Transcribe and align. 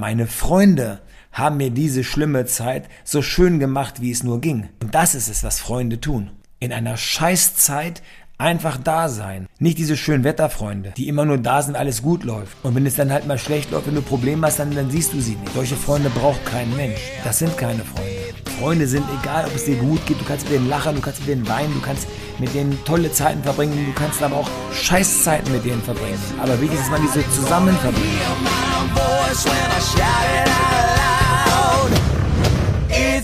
meine 0.00 0.26
Freunde 0.26 1.00
haben 1.30 1.58
mir 1.58 1.70
diese 1.70 2.02
schlimme 2.02 2.46
Zeit 2.46 2.88
so 3.04 3.22
schön 3.22 3.60
gemacht, 3.60 4.00
wie 4.00 4.10
es 4.10 4.22
nur 4.22 4.40
ging. 4.40 4.68
Und 4.82 4.94
das 4.94 5.14
ist 5.14 5.28
es, 5.28 5.44
was 5.44 5.60
Freunde 5.60 6.00
tun. 6.00 6.30
In 6.58 6.72
einer 6.72 6.96
Scheißzeit 6.96 8.02
einfach 8.38 8.78
da 8.78 9.10
sein. 9.10 9.46
Nicht 9.58 9.76
diese 9.76 9.98
schönen 9.98 10.24
Wetterfreunde, 10.24 10.94
die 10.96 11.08
immer 11.08 11.26
nur 11.26 11.36
da 11.36 11.60
sind, 11.60 11.76
alles 11.76 12.02
gut 12.02 12.24
läuft. 12.24 12.56
Und 12.62 12.74
wenn 12.74 12.86
es 12.86 12.96
dann 12.96 13.12
halt 13.12 13.26
mal 13.26 13.38
schlecht 13.38 13.70
läuft, 13.70 13.86
wenn 13.86 13.94
du 13.94 14.02
Probleme 14.02 14.46
hast, 14.46 14.58
dann, 14.58 14.74
dann 14.74 14.90
siehst 14.90 15.12
du 15.12 15.20
sie 15.20 15.36
nicht. 15.36 15.52
Solche 15.52 15.76
Freunde 15.76 16.08
braucht 16.10 16.44
kein 16.46 16.74
Mensch. 16.74 17.00
Das 17.22 17.38
sind 17.38 17.56
keine 17.58 17.84
Freunde. 17.84 18.10
Freunde 18.58 18.86
sind 18.86 19.04
egal, 19.20 19.44
ob 19.44 19.54
es 19.54 19.66
dir 19.66 19.76
gut 19.76 20.04
geht, 20.06 20.20
du 20.20 20.24
kannst 20.24 20.44
mit 20.44 20.54
denen 20.54 20.68
lachen, 20.68 20.96
du 20.96 21.02
kannst 21.02 21.20
mit 21.20 21.28
denen 21.28 21.48
weinen, 21.48 21.72
du 21.74 21.80
kannst 21.80 22.08
mit 22.38 22.54
denen 22.54 22.82
tolle 22.84 23.12
Zeiten 23.12 23.42
verbringen, 23.42 23.86
du 23.86 23.92
kannst 23.92 24.22
aber 24.22 24.36
auch 24.36 24.50
Scheißzeiten 24.72 25.52
mit 25.52 25.64
denen 25.64 25.82
verbringen. 25.82 26.18
Aber 26.42 26.60
wichtig 26.60 26.78
ist, 26.78 26.90
dass 26.90 26.98
man 26.98 27.02
diese 27.02 27.30
zusammen 27.30 27.76
verbringt. 27.76 28.69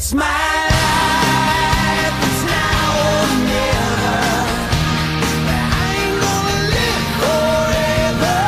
It's 0.07 0.15
my 0.15 0.23
life, 0.23 2.15
it's 2.23 2.43
now 2.45 2.95
or 3.03 3.27
never. 3.51 4.21
I 5.49 5.59
ain't 5.97 6.21
gonna 6.21 6.61
live 6.75 7.07
forever. 7.23 8.39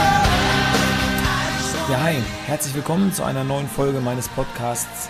Ja, 1.91 1.99
hi, 2.01 2.17
herzlich 2.47 2.75
willkommen 2.75 3.13
zu 3.13 3.25
einer 3.25 3.43
neuen 3.43 3.67
Folge 3.67 4.01
meines 4.01 4.29
Podcasts 4.29 5.09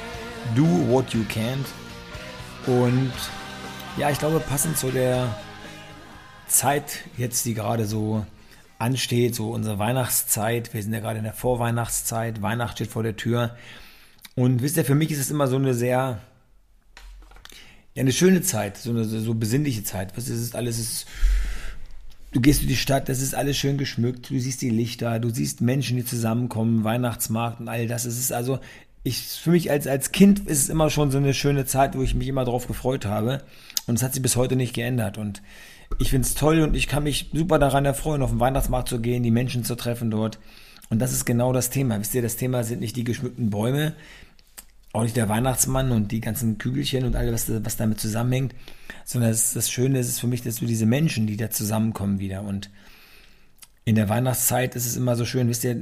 Do 0.55 0.65
What 0.89 1.13
You 1.13 1.25
Can't. 1.25 1.67
Und 2.67 3.13
ja, 3.99 4.09
ich 4.09 4.19
glaube, 4.19 4.41
passend 4.41 4.79
zu 4.79 4.91
der 4.91 5.37
Zeit 6.47 7.01
jetzt, 7.19 7.45
die 7.45 7.53
gerade 7.53 7.85
so 7.85 8.25
ansteht, 8.79 9.35
so 9.35 9.51
unsere 9.51 9.79
Weihnachtszeit. 9.79 10.73
Wir 10.73 10.83
sind 10.83 10.93
ja 10.93 11.01
gerade 11.01 11.19
in 11.19 11.25
der 11.25 11.35
Vorweihnachtszeit. 11.35 12.43
Weihnacht 12.43 12.77
steht 12.77 12.91
vor 12.91 13.03
der 13.03 13.17
Tür. 13.17 13.57
Und 14.35 14.63
wisst 14.63 14.77
ihr, 14.77 14.85
für 14.85 14.95
mich 14.95 15.11
ist 15.11 15.19
es 15.19 15.31
immer 15.31 15.49
so 15.49 15.57
eine 15.57 15.75
sehr, 15.75 16.21
ja, 17.95 18.01
eine 18.01 18.13
schöne 18.13 18.43
Zeit, 18.43 18.77
so 18.77 18.91
eine 18.91 19.05
so 19.05 19.35
besinnliche 19.35 19.83
Zeit. 19.83 20.17
Was 20.17 20.29
ist 20.29 20.55
alles 20.55 20.79
ist, 20.79 21.07
du 22.33 22.41
gehst 22.41 22.61
durch 22.61 22.69
die 22.69 22.77
Stadt, 22.77 23.09
das 23.09 23.21
ist 23.21 23.35
alles 23.35 23.57
schön 23.57 23.79
geschmückt, 23.79 24.31
du 24.31 24.39
siehst 24.39 24.63
die 24.63 24.71
Lichter, 24.71 25.19
du 25.19 25.31
siehst 25.31 25.61
Menschen, 25.61 25.97
die 25.97 26.05
zusammenkommen, 26.05 26.85
Weihnachtsmarkt 26.85 27.59
und 27.59 27.69
all 27.69 27.89
das. 27.89 28.05
Es 28.05 28.17
ist 28.17 28.33
also, 28.33 28.61
ich, 29.03 29.23
für 29.23 29.51
mich 29.51 29.73
als, 29.73 29.89
als 29.89 30.13
Kind 30.13 30.47
ist 30.47 30.61
es 30.61 30.69
immer 30.69 30.89
schon 30.91 31.11
so 31.11 31.19
eine 31.19 31.35
schöne 31.35 31.65
Zeit, 31.67 31.97
wo 31.97 32.03
ich 32.03 32.15
mich 32.15 32.29
immer 32.29 32.45
drauf 32.45 32.69
gefreut 32.69 33.07
habe. 33.07 33.43
Und 33.89 33.97
es 33.97 34.03
hat 34.05 34.13
sich 34.13 34.23
bis 34.23 34.37
heute 34.37 34.55
nicht 34.55 34.75
geändert. 34.75 35.19
Und 35.19 35.43
ich 35.99 36.11
finde 36.11 36.27
es 36.27 36.35
toll 36.35 36.61
und 36.61 36.77
ich 36.77 36.87
kann 36.87 37.05
mich 37.05 37.31
super 37.33 37.59
daran 37.59 37.85
erfreuen, 37.85 38.23
auf 38.23 38.31
den 38.31 38.41
Weihnachtsmarkt 38.41 38.89
zu 38.89 39.01
gehen, 39.01 39.23
die 39.23 39.31
Menschen 39.31 39.65
zu 39.65 39.75
treffen 39.75 40.11
dort. 40.11 40.39
Und 40.91 41.01
das 41.01 41.13
ist 41.13 41.25
genau 41.25 41.53
das 41.53 41.71
Thema. 41.71 41.99
Wisst 42.01 42.15
ihr, 42.15 42.23
das 42.23 42.37
Thema 42.37 42.65
sind 42.65 42.81
nicht 42.81 42.97
die 42.97 43.05
geschmückten 43.05 43.51
Bäume, 43.51 43.95
auch 44.93 45.03
nicht 45.03 45.17
der 45.17 45.29
Weihnachtsmann 45.29 45.93
und 45.93 46.13
die 46.13 46.21
ganzen 46.21 46.59
Kügelchen 46.59 47.05
und 47.05 47.17
alles, 47.17 47.49
was, 47.49 47.65
was 47.65 47.77
damit 47.77 48.01
zusammenhängt, 48.01 48.55
sondern 49.05 49.31
das, 49.31 49.53
das 49.53 49.71
Schöne 49.71 49.99
ist 49.99 50.21
für 50.21 50.27
mich, 50.27 50.43
dass 50.43 50.61
wir 50.61 50.69
diese 50.69 50.87
Menschen, 50.87 51.27
die 51.27 51.37
da 51.37 51.51
zusammenkommen 51.51 52.21
wieder. 52.21 52.43
Und 52.43 52.71
in 53.85 53.97
der 53.97 54.09
Weihnachtszeit 54.09 54.77
ist 54.77 54.87
es 54.87 54.97
immer 54.97 55.17
so 55.17 55.25
schön, 55.25 55.49
wisst 55.49 55.65
ihr, 55.65 55.79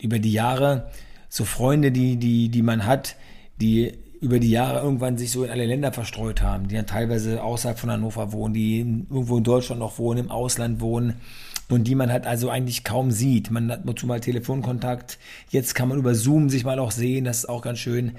über 0.00 0.18
die 0.18 0.32
Jahre, 0.32 0.90
so 1.28 1.44
Freunde, 1.44 1.92
die, 1.92 2.16
die, 2.16 2.48
die 2.48 2.62
man 2.62 2.86
hat, 2.86 3.16
die 3.60 3.98
über 4.20 4.38
die 4.40 4.50
Jahre 4.50 4.80
irgendwann 4.80 5.16
sich 5.16 5.30
so 5.30 5.44
in 5.44 5.50
alle 5.50 5.66
Länder 5.66 5.92
verstreut 5.92 6.42
haben, 6.42 6.68
die 6.68 6.74
dann 6.74 6.86
teilweise 6.86 7.42
außerhalb 7.42 7.78
von 7.78 7.90
Hannover 7.90 8.32
wohnen, 8.32 8.54
die 8.54 8.80
irgendwo 8.80 9.38
in 9.38 9.44
Deutschland 9.44 9.80
noch 9.80 9.98
wohnen, 9.98 10.24
im 10.24 10.30
Ausland 10.30 10.80
wohnen 10.80 11.14
und 11.68 11.84
die 11.84 11.94
man 11.94 12.10
halt 12.10 12.26
also 12.26 12.50
eigentlich 12.50 12.82
kaum 12.82 13.10
sieht. 13.10 13.50
Man 13.50 13.70
hat 13.70 13.82
dazu 13.84 14.06
mal 14.06 14.20
Telefonkontakt, 14.20 15.18
jetzt 15.50 15.74
kann 15.74 15.88
man 15.88 15.98
über 15.98 16.14
Zoom 16.14 16.48
sich 16.48 16.64
mal 16.64 16.78
auch 16.78 16.90
sehen, 16.90 17.24
das 17.24 17.38
ist 17.38 17.48
auch 17.48 17.62
ganz 17.62 17.78
schön. 17.78 18.12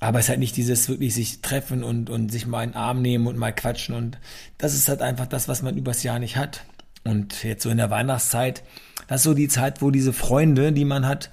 Aber 0.00 0.18
es 0.18 0.24
ist 0.24 0.30
halt 0.30 0.40
nicht 0.40 0.56
dieses 0.56 0.88
wirklich 0.88 1.14
sich 1.14 1.42
treffen 1.42 1.84
und, 1.84 2.10
und 2.10 2.32
sich 2.32 2.46
mal 2.46 2.64
in 2.64 2.70
den 2.70 2.76
Arm 2.76 3.02
nehmen 3.02 3.28
und 3.28 3.38
mal 3.38 3.52
quatschen 3.52 3.94
und 3.94 4.18
das 4.58 4.74
ist 4.74 4.88
halt 4.88 5.00
einfach 5.00 5.26
das, 5.26 5.46
was 5.46 5.62
man 5.62 5.76
übers 5.76 6.02
Jahr 6.02 6.18
nicht 6.18 6.36
hat. 6.36 6.64
Und 7.04 7.44
jetzt 7.44 7.62
so 7.62 7.70
in 7.70 7.76
der 7.76 7.90
Weihnachtszeit, 7.90 8.64
das 9.06 9.20
ist 9.20 9.24
so 9.24 9.34
die 9.34 9.48
Zeit, 9.48 9.80
wo 9.80 9.90
diese 9.90 10.12
Freunde, 10.12 10.72
die 10.72 10.84
man 10.84 11.06
hat, 11.06 11.30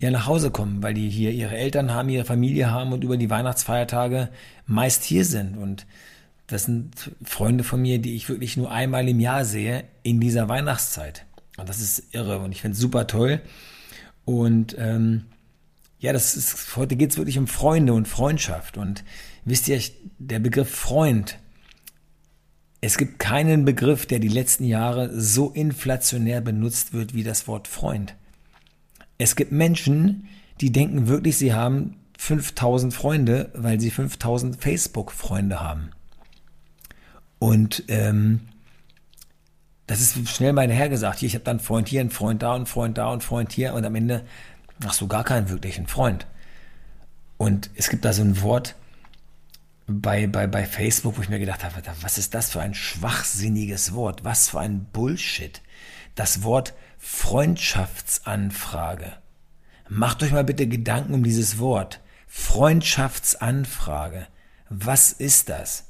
ja 0.00 0.10
nach 0.10 0.26
Hause 0.26 0.50
kommen, 0.50 0.82
weil 0.82 0.94
die 0.94 1.08
hier 1.08 1.30
ihre 1.30 1.56
Eltern 1.56 1.92
haben, 1.92 2.08
ihre 2.08 2.24
Familie 2.24 2.70
haben 2.70 2.92
und 2.92 3.04
über 3.04 3.16
die 3.16 3.30
Weihnachtsfeiertage 3.30 4.30
meist 4.66 5.04
hier 5.04 5.24
sind. 5.24 5.56
Und 5.56 5.86
das 6.46 6.64
sind 6.64 7.12
Freunde 7.22 7.62
von 7.62 7.80
mir, 7.80 7.98
die 7.98 8.16
ich 8.16 8.28
wirklich 8.28 8.56
nur 8.56 8.70
einmal 8.70 9.08
im 9.08 9.20
Jahr 9.20 9.44
sehe 9.44 9.84
in 10.02 10.18
dieser 10.18 10.48
Weihnachtszeit. 10.48 11.26
Und 11.58 11.68
das 11.68 11.80
ist 11.80 12.14
irre 12.14 12.38
und 12.38 12.52
ich 12.52 12.62
finde 12.62 12.74
es 12.74 12.80
super 12.80 13.06
toll. 13.06 13.40
Und 14.24 14.74
ähm, 14.78 15.26
ja, 15.98 16.14
das 16.14 16.34
ist, 16.34 16.76
heute 16.76 16.96
geht 16.96 17.10
es 17.10 17.18
wirklich 17.18 17.38
um 17.38 17.46
Freunde 17.46 17.92
und 17.92 18.08
Freundschaft. 18.08 18.78
Und 18.78 19.04
wisst 19.44 19.68
ihr, 19.68 19.78
der 20.18 20.38
Begriff 20.38 20.70
Freund, 20.70 21.38
es 22.80 22.96
gibt 22.96 23.18
keinen 23.18 23.66
Begriff, 23.66 24.06
der 24.06 24.18
die 24.18 24.28
letzten 24.28 24.64
Jahre 24.64 25.10
so 25.20 25.50
inflationär 25.50 26.40
benutzt 26.40 26.94
wird 26.94 27.12
wie 27.12 27.22
das 27.22 27.46
Wort 27.46 27.68
Freund. 27.68 28.14
Es 29.20 29.36
gibt 29.36 29.52
Menschen, 29.52 30.28
die 30.62 30.72
denken 30.72 31.06
wirklich, 31.06 31.36
sie 31.36 31.52
haben 31.52 31.96
5000 32.16 32.94
Freunde, 32.94 33.50
weil 33.54 33.78
sie 33.78 33.90
5000 33.90 34.56
Facebook-Freunde 34.56 35.60
haben. 35.60 35.90
Und 37.38 37.84
ähm, 37.88 38.40
das 39.86 40.00
ist 40.00 40.28
schnell 40.30 40.54
mal 40.54 40.70
hergesagt. 40.70 41.18
Hier, 41.18 41.26
ich 41.26 41.34
habe 41.34 41.44
dann 41.44 41.58
einen 41.58 41.66
Freund 41.66 41.88
hier, 41.88 42.00
einen 42.00 42.10
Freund 42.10 42.42
da, 42.42 42.54
einen 42.54 42.64
Freund 42.64 42.96
da 42.96 43.06
und 43.06 43.12
einen 43.12 43.20
Freund 43.20 43.52
hier 43.52 43.74
und 43.74 43.84
am 43.84 43.94
Ende 43.94 44.24
hast 44.84 45.02
du 45.02 45.06
gar 45.06 45.24
keinen 45.24 45.50
wirklichen 45.50 45.86
Freund. 45.86 46.26
Und 47.36 47.68
es 47.74 47.90
gibt 47.90 48.06
da 48.06 48.14
so 48.14 48.22
ein 48.22 48.40
Wort 48.40 48.74
bei, 49.86 50.28
bei, 50.28 50.46
bei 50.46 50.64
Facebook, 50.64 51.18
wo 51.18 51.22
ich 51.22 51.28
mir 51.28 51.38
gedacht 51.38 51.62
habe, 51.62 51.74
was 52.00 52.16
ist 52.16 52.32
das 52.34 52.50
für 52.50 52.62
ein 52.62 52.72
schwachsinniges 52.72 53.92
Wort? 53.92 54.24
Was 54.24 54.48
für 54.48 54.60
ein 54.60 54.86
Bullshit. 54.92 55.60
Das 56.14 56.42
Wort 56.42 56.72
Freundschaftsanfrage. 57.00 59.14
Macht 59.88 60.22
euch 60.22 60.32
mal 60.32 60.44
bitte 60.44 60.68
Gedanken 60.68 61.14
um 61.14 61.24
dieses 61.24 61.58
Wort. 61.58 62.00
Freundschaftsanfrage. 62.28 64.28
Was 64.68 65.10
ist 65.10 65.48
das? 65.48 65.86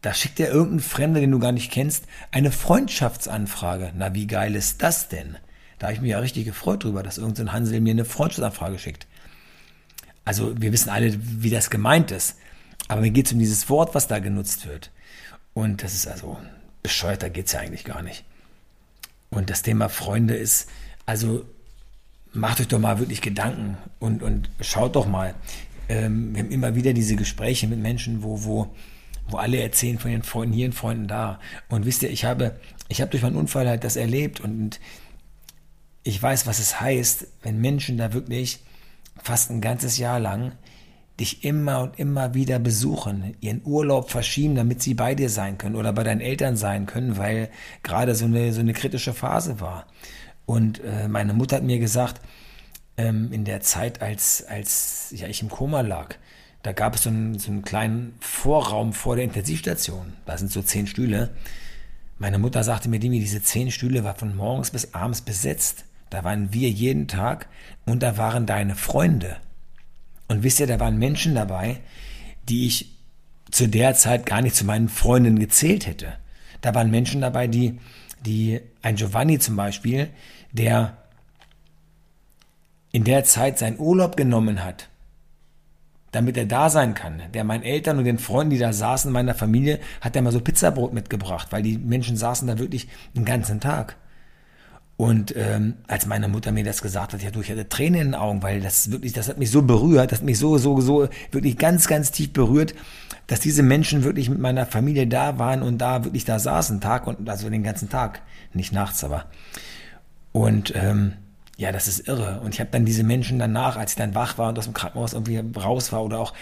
Da 0.00 0.14
schickt 0.14 0.38
ja 0.40 0.46
irgendein 0.46 0.80
Fremder, 0.80 1.20
den 1.20 1.30
du 1.30 1.38
gar 1.38 1.52
nicht 1.52 1.70
kennst, 1.70 2.06
eine 2.32 2.50
Freundschaftsanfrage. 2.50 3.92
Na, 3.94 4.14
wie 4.14 4.26
geil 4.26 4.56
ist 4.56 4.82
das 4.82 5.08
denn? 5.08 5.36
Da 5.78 5.86
habe 5.86 5.94
ich 5.94 6.00
mich 6.00 6.10
ja 6.10 6.18
richtig 6.18 6.46
gefreut 6.46 6.82
drüber, 6.82 7.04
dass 7.04 7.18
irgendein 7.18 7.52
Hansel 7.52 7.80
mir 7.80 7.92
eine 7.92 8.06
Freundschaftsanfrage 8.06 8.80
schickt. 8.80 9.06
Also, 10.24 10.60
wir 10.60 10.72
wissen 10.72 10.90
alle, 10.90 11.16
wie 11.20 11.50
das 11.50 11.70
gemeint 11.70 12.10
ist. 12.10 12.36
Aber 12.88 13.02
mir 13.02 13.10
geht 13.10 13.26
es 13.26 13.32
um 13.32 13.38
dieses 13.38 13.68
Wort, 13.68 13.94
was 13.94 14.08
da 14.08 14.18
genutzt 14.18 14.66
wird. 14.66 14.90
Und 15.54 15.84
das 15.84 15.94
ist 15.94 16.08
also 16.08 16.38
bescheuert, 16.82 17.22
da 17.22 17.28
geht 17.28 17.46
es 17.46 17.52
ja 17.52 17.60
eigentlich 17.60 17.84
gar 17.84 18.02
nicht. 18.02 18.24
Und 19.32 19.48
das 19.48 19.62
Thema 19.62 19.88
Freunde 19.88 20.34
ist, 20.34 20.68
also 21.06 21.44
macht 22.34 22.60
euch 22.60 22.68
doch 22.68 22.78
mal 22.78 22.98
wirklich 22.98 23.22
Gedanken 23.22 23.78
und, 23.98 24.22
und 24.22 24.50
schaut 24.60 24.94
doch 24.94 25.06
mal. 25.06 25.34
Ähm, 25.88 26.34
wir 26.34 26.42
haben 26.42 26.50
immer 26.50 26.74
wieder 26.74 26.92
diese 26.92 27.16
Gespräche 27.16 27.66
mit 27.66 27.78
Menschen, 27.78 28.22
wo, 28.22 28.44
wo, 28.44 28.74
wo 29.28 29.38
alle 29.38 29.58
erzählen 29.58 29.98
von 29.98 30.10
ihren 30.10 30.22
Freunden 30.22 30.54
hier 30.54 30.66
und 30.66 30.74
Freunden 30.74 31.08
da. 31.08 31.40
Und 31.70 31.86
wisst 31.86 32.02
ihr, 32.02 32.10
ich 32.10 32.26
habe, 32.26 32.60
ich 32.88 33.00
habe 33.00 33.10
durch 33.10 33.22
meinen 33.22 33.36
Unfall 33.36 33.66
halt 33.66 33.84
das 33.84 33.96
erlebt 33.96 34.40
und 34.40 34.80
ich 36.02 36.22
weiß, 36.22 36.46
was 36.46 36.58
es 36.58 36.78
heißt, 36.78 37.26
wenn 37.42 37.58
Menschen 37.58 37.96
da 37.96 38.12
wirklich 38.12 38.60
fast 39.22 39.50
ein 39.50 39.62
ganzes 39.62 39.96
Jahr 39.96 40.20
lang 40.20 40.52
dich 41.20 41.44
immer 41.44 41.80
und 41.82 41.98
immer 41.98 42.34
wieder 42.34 42.58
besuchen, 42.58 43.36
ihren 43.40 43.62
Urlaub 43.64 44.10
verschieben, 44.10 44.54
damit 44.54 44.82
sie 44.82 44.94
bei 44.94 45.14
dir 45.14 45.28
sein 45.28 45.58
können 45.58 45.76
oder 45.76 45.92
bei 45.92 46.04
deinen 46.04 46.20
Eltern 46.20 46.56
sein 46.56 46.86
können, 46.86 47.16
weil 47.16 47.50
gerade 47.82 48.14
so 48.14 48.24
eine, 48.24 48.52
so 48.52 48.60
eine 48.60 48.72
kritische 48.72 49.12
Phase 49.12 49.60
war. 49.60 49.86
Und 50.46 50.82
äh, 50.84 51.08
meine 51.08 51.34
Mutter 51.34 51.56
hat 51.56 51.62
mir 51.62 51.78
gesagt, 51.78 52.20
ähm, 52.96 53.30
in 53.32 53.44
der 53.44 53.60
Zeit, 53.60 54.02
als, 54.02 54.44
als 54.48 55.12
ja, 55.16 55.28
ich 55.28 55.42
im 55.42 55.48
Koma 55.48 55.82
lag, 55.82 56.16
da 56.62 56.72
gab 56.72 56.94
es 56.94 57.02
so 57.02 57.10
einen, 57.10 57.38
so 57.38 57.50
einen 57.50 57.62
kleinen 57.62 58.14
Vorraum 58.20 58.92
vor 58.92 59.16
der 59.16 59.24
Intensivstation. 59.24 60.14
Da 60.26 60.38
sind 60.38 60.50
so 60.50 60.62
zehn 60.62 60.86
Stühle. 60.86 61.30
Meine 62.18 62.38
Mutter 62.38 62.62
sagte 62.62 62.88
mir, 62.88 63.00
Dimi, 63.00 63.18
diese 63.18 63.42
zehn 63.42 63.70
Stühle 63.70 64.04
war 64.04 64.14
von 64.14 64.36
morgens 64.36 64.70
bis 64.70 64.94
abends 64.94 65.22
besetzt. 65.22 65.84
Da 66.10 66.24
waren 66.24 66.52
wir 66.52 66.70
jeden 66.70 67.08
Tag 67.08 67.48
und 67.84 68.02
da 68.02 68.16
waren 68.16 68.46
deine 68.46 68.76
Freunde. 68.76 69.38
Und 70.32 70.42
wisst 70.42 70.60
ihr, 70.60 70.66
da 70.66 70.80
waren 70.80 70.98
Menschen 70.98 71.34
dabei, 71.34 71.80
die 72.48 72.66
ich 72.66 72.96
zu 73.50 73.68
der 73.68 73.92
Zeit 73.92 74.24
gar 74.24 74.40
nicht 74.40 74.56
zu 74.56 74.64
meinen 74.64 74.88
Freunden 74.88 75.38
gezählt 75.38 75.86
hätte. 75.86 76.14
Da 76.62 76.74
waren 76.74 76.90
Menschen 76.90 77.20
dabei, 77.20 77.48
die, 77.48 77.78
die, 78.24 78.58
ein 78.80 78.96
Giovanni 78.96 79.38
zum 79.38 79.56
Beispiel, 79.56 80.08
der 80.50 80.96
in 82.92 83.04
der 83.04 83.24
Zeit 83.24 83.58
seinen 83.58 83.78
Urlaub 83.78 84.16
genommen 84.16 84.64
hat, 84.64 84.88
damit 86.12 86.38
er 86.38 86.46
da 86.46 86.70
sein 86.70 86.94
kann. 86.94 87.20
Der 87.34 87.44
meinen 87.44 87.62
Eltern 87.62 87.98
und 87.98 88.04
den 88.04 88.18
Freunden, 88.18 88.52
die 88.52 88.58
da 88.58 88.72
saßen, 88.72 89.10
in 89.10 89.12
meiner 89.12 89.34
Familie, 89.34 89.80
hat 90.00 90.16
er 90.16 90.22
mal 90.22 90.32
so 90.32 90.40
Pizzabrot 90.40 90.94
mitgebracht, 90.94 91.48
weil 91.50 91.62
die 91.62 91.76
Menschen 91.76 92.16
saßen 92.16 92.48
da 92.48 92.58
wirklich 92.58 92.88
den 93.14 93.26
ganzen 93.26 93.60
Tag. 93.60 93.96
Und 95.02 95.34
ähm, 95.36 95.74
als 95.88 96.06
meine 96.06 96.28
Mutter 96.28 96.52
mir 96.52 96.62
das 96.62 96.80
gesagt 96.80 97.12
hat, 97.12 97.20
ja, 97.24 97.32
du, 97.32 97.40
ich 97.40 97.50
hatte 97.50 97.68
Tränen 97.68 98.00
in 98.00 98.06
den 98.10 98.14
Augen, 98.14 98.40
weil 98.44 98.60
das 98.60 98.92
wirklich, 98.92 99.12
das 99.12 99.28
hat 99.28 99.36
mich 99.36 99.50
so 99.50 99.62
berührt, 99.62 100.12
das 100.12 100.20
hat 100.20 100.24
mich 100.24 100.38
so, 100.38 100.58
so, 100.58 100.80
so 100.80 101.08
wirklich 101.32 101.58
ganz, 101.58 101.88
ganz 101.88 102.12
tief 102.12 102.32
berührt, 102.32 102.72
dass 103.26 103.40
diese 103.40 103.64
Menschen 103.64 104.04
wirklich 104.04 104.30
mit 104.30 104.38
meiner 104.38 104.64
Familie 104.64 105.08
da 105.08 105.40
waren 105.40 105.62
und 105.62 105.78
da 105.78 106.04
wirklich 106.04 106.24
da 106.24 106.38
saßen, 106.38 106.80
Tag 106.80 107.08
und 107.08 107.28
also 107.28 107.50
den 107.50 107.64
ganzen 107.64 107.88
Tag, 107.88 108.22
nicht 108.54 108.72
nachts, 108.72 109.02
aber. 109.02 109.24
Und 110.30 110.72
ähm, 110.76 111.14
ja, 111.56 111.72
das 111.72 111.88
ist 111.88 112.06
irre. 112.06 112.40
Und 112.44 112.54
ich 112.54 112.60
habe 112.60 112.70
dann 112.70 112.84
diese 112.84 113.02
Menschen 113.02 113.40
danach, 113.40 113.76
als 113.76 113.94
ich 113.94 113.98
dann 113.98 114.14
wach 114.14 114.38
war 114.38 114.50
und 114.50 114.58
aus 114.60 114.66
dem 114.66 114.72
Krankenhaus 114.72 115.14
irgendwie 115.14 115.42
raus 115.58 115.90
war 115.90 116.04
oder 116.04 116.20
auch 116.20 116.32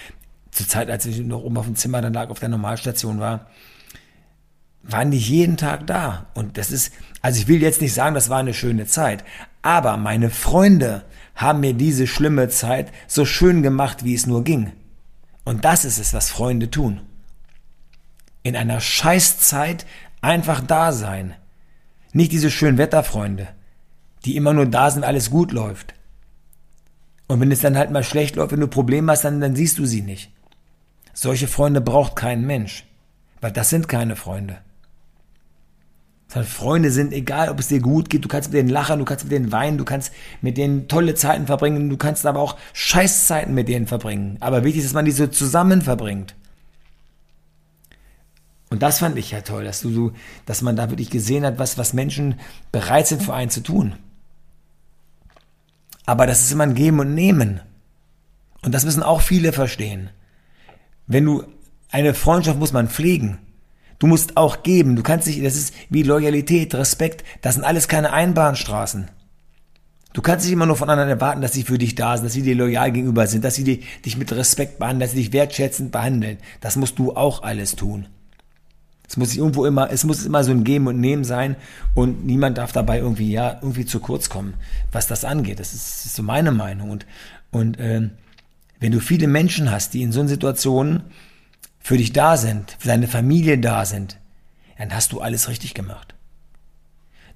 zur 0.50 0.68
Zeit, 0.68 0.90
als 0.90 1.06
ich 1.06 1.20
noch 1.20 1.42
oben 1.42 1.56
auf 1.56 1.64
dem 1.64 1.76
Zimmer 1.76 2.02
dann 2.02 2.12
lag, 2.12 2.28
auf 2.28 2.40
der 2.40 2.50
Normalstation 2.50 3.20
war, 3.20 3.46
waren 4.82 5.10
die 5.10 5.18
jeden 5.18 5.56
Tag 5.56 5.86
da. 5.86 6.26
Und 6.34 6.58
das 6.58 6.70
ist, 6.70 6.92
also 7.22 7.40
ich 7.40 7.48
will 7.48 7.62
jetzt 7.62 7.80
nicht 7.80 7.94
sagen, 7.94 8.14
das 8.14 8.30
war 8.30 8.38
eine 8.38 8.54
schöne 8.54 8.86
Zeit, 8.86 9.24
aber 9.62 9.96
meine 9.96 10.30
Freunde 10.30 11.04
haben 11.34 11.60
mir 11.60 11.74
diese 11.74 12.06
schlimme 12.06 12.48
Zeit 12.48 12.92
so 13.06 13.24
schön 13.24 13.62
gemacht, 13.62 14.04
wie 14.04 14.14
es 14.14 14.26
nur 14.26 14.44
ging. 14.44 14.72
Und 15.44 15.64
das 15.64 15.84
ist 15.84 15.98
es, 15.98 16.12
was 16.12 16.30
Freunde 16.30 16.70
tun. 16.70 17.00
In 18.42 18.56
einer 18.56 18.80
Scheißzeit 18.80 19.86
einfach 20.20 20.60
da 20.60 20.92
sein. 20.92 21.34
Nicht 22.12 22.32
diese 22.32 22.50
schönen 22.50 22.78
Wetterfreunde, 22.78 23.48
die 24.24 24.36
immer 24.36 24.52
nur 24.52 24.66
da 24.66 24.90
sind, 24.90 25.04
alles 25.04 25.30
gut 25.30 25.52
läuft. 25.52 25.94
Und 27.26 27.40
wenn 27.40 27.52
es 27.52 27.60
dann 27.60 27.78
halt 27.78 27.90
mal 27.90 28.02
schlecht 28.02 28.36
läuft, 28.36 28.52
wenn 28.52 28.60
du 28.60 28.66
Probleme 28.66 29.12
hast, 29.12 29.24
dann, 29.24 29.40
dann 29.40 29.54
siehst 29.54 29.78
du 29.78 29.86
sie 29.86 30.02
nicht. 30.02 30.32
Solche 31.12 31.48
Freunde 31.48 31.80
braucht 31.80 32.16
kein 32.16 32.44
Mensch, 32.44 32.84
weil 33.40 33.52
das 33.52 33.70
sind 33.70 33.88
keine 33.88 34.16
Freunde. 34.16 34.58
Freunde 36.44 36.92
sind, 36.92 37.12
egal 37.12 37.48
ob 37.48 37.58
es 37.58 37.68
dir 37.68 37.80
gut 37.80 38.08
geht, 38.08 38.24
du 38.24 38.28
kannst 38.28 38.50
mit 38.50 38.58
denen 38.58 38.68
lachen, 38.68 39.00
du 39.00 39.04
kannst 39.04 39.24
mit 39.24 39.32
denen 39.32 39.50
weinen, 39.50 39.78
du 39.78 39.84
kannst 39.84 40.12
mit 40.40 40.56
denen 40.56 40.86
tolle 40.86 41.14
Zeiten 41.16 41.46
verbringen, 41.46 41.90
du 41.90 41.96
kannst 41.96 42.24
aber 42.24 42.38
auch 42.38 42.56
Scheißzeiten 42.72 43.52
mit 43.52 43.66
denen 43.68 43.88
verbringen. 43.88 44.36
Aber 44.38 44.62
wichtig 44.62 44.82
ist, 44.82 44.90
dass 44.90 44.94
man 44.94 45.04
die 45.04 45.10
so 45.10 45.26
zusammen 45.26 45.82
verbringt. 45.82 46.36
Und 48.68 48.82
das 48.82 49.00
fand 49.00 49.18
ich 49.18 49.32
ja 49.32 49.40
toll, 49.40 49.64
dass 49.64 49.80
du 49.80 49.90
so, 49.90 50.12
dass 50.46 50.62
man 50.62 50.76
da 50.76 50.90
wirklich 50.90 51.10
gesehen 51.10 51.44
hat, 51.44 51.58
was, 51.58 51.76
was 51.76 51.92
Menschen 51.92 52.38
bereit 52.70 53.08
sind 53.08 53.22
für 53.22 53.34
einen 53.34 53.50
zu 53.50 53.62
tun. 53.62 53.96
Aber 56.06 56.26
das 56.26 56.42
ist 56.42 56.52
immer 56.52 56.62
ein 56.62 56.74
Geben 56.74 57.00
und 57.00 57.14
Nehmen. 57.14 57.60
Und 58.62 58.72
das 58.72 58.84
müssen 58.84 59.02
auch 59.02 59.20
viele 59.20 59.52
verstehen. 59.52 60.10
Wenn 61.08 61.24
du, 61.24 61.44
eine 61.90 62.14
Freundschaft 62.14 62.58
muss 62.58 62.72
man 62.72 62.88
pflegen. 62.88 63.38
Du 64.00 64.06
musst 64.06 64.36
auch 64.36 64.64
geben. 64.64 64.96
Du 64.96 65.02
kannst 65.02 65.28
nicht, 65.28 65.44
das 65.44 65.54
ist 65.54 65.74
wie 65.90 66.02
Loyalität, 66.02 66.74
Respekt. 66.74 67.22
Das 67.42 67.54
sind 67.54 67.64
alles 67.64 67.86
keine 67.86 68.12
Einbahnstraßen. 68.12 69.08
Du 70.12 70.22
kannst 70.22 70.44
nicht 70.44 70.54
immer 70.54 70.66
nur 70.66 70.76
von 70.76 70.90
anderen 70.90 71.10
erwarten, 71.10 71.42
dass 71.42 71.52
sie 71.52 71.62
für 71.62 71.78
dich 71.78 71.94
da 71.94 72.16
sind, 72.16 72.24
dass 72.24 72.32
sie 72.32 72.42
dir 72.42 72.56
loyal 72.56 72.90
gegenüber 72.90 73.28
sind, 73.28 73.44
dass 73.44 73.54
sie 73.54 73.84
dich 74.04 74.16
mit 74.16 74.32
Respekt 74.32 74.80
behandeln, 74.80 75.00
dass 75.00 75.12
sie 75.12 75.22
dich 75.22 75.32
wertschätzend 75.32 75.92
behandeln. 75.92 76.38
Das 76.60 76.74
musst 76.74 76.98
du 76.98 77.14
auch 77.14 77.44
alles 77.44 77.76
tun. 77.76 78.06
Es 79.06 79.16
muss 79.16 79.36
irgendwo 79.36 79.66
immer, 79.66 79.90
es 79.90 80.04
muss 80.04 80.24
immer 80.24 80.42
so 80.44 80.50
ein 80.50 80.64
Geben 80.64 80.86
und 80.86 80.98
Nehmen 80.98 81.24
sein 81.24 81.56
und 81.94 82.24
niemand 82.24 82.58
darf 82.58 82.72
dabei 82.72 82.98
irgendwie, 82.98 83.30
ja, 83.30 83.58
irgendwie 83.60 83.84
zu 83.84 84.00
kurz 84.00 84.30
kommen, 84.30 84.54
was 84.92 85.06
das 85.08 85.24
angeht. 85.24 85.60
Das 85.60 85.74
ist, 85.74 86.06
ist 86.06 86.16
so 86.16 86.22
meine 86.22 86.52
Meinung. 86.52 86.90
Und, 86.90 87.06
und 87.50 87.78
äh, 87.78 88.08
wenn 88.78 88.92
du 88.92 89.00
viele 89.00 89.26
Menschen 89.26 89.70
hast, 89.70 89.94
die 89.94 90.02
in 90.02 90.12
so 90.12 90.20
einer 90.20 90.28
Situation 90.28 91.02
für 91.90 91.98
dich 91.98 92.12
da 92.12 92.36
sind, 92.36 92.76
für 92.78 92.86
deine 92.86 93.08
Familie 93.08 93.58
da 93.58 93.84
sind, 93.84 94.16
dann 94.78 94.94
hast 94.94 95.10
du 95.10 95.20
alles 95.20 95.48
richtig 95.48 95.74
gemacht. 95.74 96.14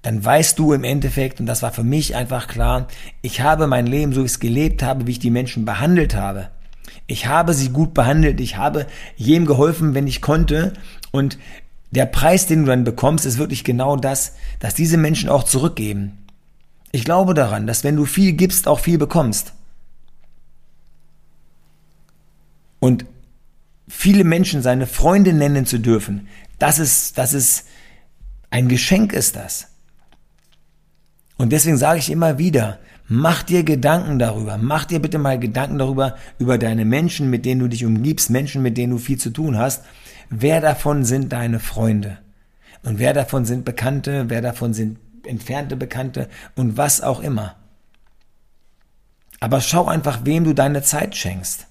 Dann 0.02 0.24
weißt 0.24 0.56
du 0.60 0.72
im 0.72 0.84
Endeffekt, 0.84 1.40
und 1.40 1.46
das 1.46 1.62
war 1.62 1.72
für 1.72 1.82
mich 1.82 2.14
einfach 2.14 2.46
klar, 2.46 2.86
ich 3.20 3.40
habe 3.40 3.66
mein 3.66 3.88
Leben, 3.88 4.12
so 4.12 4.20
wie 4.20 4.26
ich 4.26 4.30
es 4.30 4.38
gelebt 4.38 4.80
habe, 4.80 5.08
wie 5.08 5.10
ich 5.10 5.18
die 5.18 5.32
Menschen 5.32 5.64
behandelt 5.64 6.14
habe. 6.14 6.50
Ich 7.08 7.26
habe 7.26 7.52
sie 7.52 7.70
gut 7.70 7.94
behandelt, 7.94 8.40
ich 8.40 8.56
habe 8.56 8.86
jedem 9.16 9.44
geholfen, 9.44 9.92
wenn 9.94 10.06
ich 10.06 10.22
konnte. 10.22 10.74
Und 11.10 11.36
der 11.90 12.06
Preis, 12.06 12.46
den 12.46 12.60
du 12.60 12.66
dann 12.66 12.84
bekommst, 12.84 13.26
ist 13.26 13.38
wirklich 13.38 13.64
genau 13.64 13.96
das, 13.96 14.36
dass 14.60 14.74
diese 14.74 14.98
Menschen 14.98 15.30
auch 15.30 15.42
zurückgeben. 15.42 16.16
Ich 16.92 17.04
glaube 17.04 17.34
daran, 17.34 17.66
dass 17.66 17.82
wenn 17.82 17.96
du 17.96 18.04
viel 18.04 18.34
gibst, 18.34 18.68
auch 18.68 18.78
viel 18.78 18.98
bekommst. 18.98 19.52
Und 22.78 23.04
viele 23.94 24.25
Menschen 24.25 24.62
seine 24.62 24.87
Freunde 24.87 25.32
nennen 25.32 25.67
zu 25.67 25.79
dürfen, 25.79 26.29
das 26.58 26.79
ist, 26.79 27.17
das 27.17 27.32
ist, 27.32 27.67
ein 28.50 28.69
Geschenk 28.69 29.12
ist 29.12 29.37
das. 29.37 29.69
Und 31.37 31.52
deswegen 31.52 31.76
sage 31.76 31.99
ich 31.99 32.11
immer 32.11 32.38
wieder, 32.38 32.79
mach 33.08 33.43
dir 33.43 33.64
Gedanken 33.64 34.19
darüber, 34.19 34.58
mach 34.58 34.85
dir 34.85 35.00
bitte 35.00 35.19
mal 35.19 35.38
Gedanken 35.38 35.79
darüber, 35.79 36.17
über 36.38 36.58
deine 36.58 36.85
Menschen, 36.85 37.31
mit 37.31 37.44
denen 37.44 37.61
du 37.61 37.69
dich 37.69 37.85
umgibst, 37.85 38.31
Menschen, 38.31 38.62
mit 38.62 38.76
denen 38.76 38.93
du 38.93 38.99
viel 38.99 39.19
zu 39.19 39.31
tun 39.31 39.58
hast. 39.58 39.85
Wer 40.31 40.61
davon 40.61 41.05
sind 41.05 41.32
deine 41.32 41.61
Freunde? 41.61 42.19
Und 42.82 42.99
wer 42.99 43.14
davon 43.14 43.44
sind 43.44 43.64
Bekannte, 43.64 44.26
wer 44.29 44.43
davon 44.43 44.75
sind 44.75 44.99
entfernte 45.26 45.76
Bekannte 45.76 46.29
und 46.55 46.76
was 46.76 47.00
auch 47.00 47.20
immer. 47.20 47.56
Aber 49.40 49.61
schau 49.61 49.87
einfach, 49.87 50.20
wem 50.25 50.44
du 50.44 50.55
deine 50.55 50.82
Zeit 50.82 51.17
schenkst. 51.17 51.67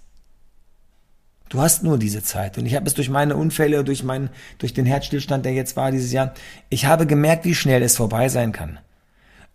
Du 1.54 1.62
hast 1.62 1.84
nur 1.84 2.00
diese 2.00 2.24
Zeit. 2.24 2.58
Und 2.58 2.66
ich 2.66 2.74
habe 2.74 2.88
es 2.88 2.96
durch 2.96 3.12
meine 3.12 3.38
Unfälle, 3.38 3.84
durch 3.84 4.04
meinen, 4.04 4.32
durch 4.58 4.74
den 4.74 4.88
Herzstillstand, 4.88 5.46
der 5.46 5.54
jetzt 5.54 5.76
war 5.76 5.92
dieses 5.92 6.12
Jahr, 6.12 6.34
ich 6.70 6.88
habe 6.88 7.06
gemerkt, 7.06 7.46
wie 7.46 7.54
schnell 7.54 7.84
es 7.84 7.96
vorbei 7.96 8.28
sein 8.28 8.52
kann. 8.54 8.80